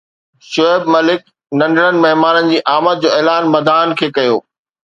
[0.51, 1.21] شعيب ملڪ
[1.59, 4.37] ننڍڙن مهمانن جي آمد جو اعلان مداحن کي ڪيو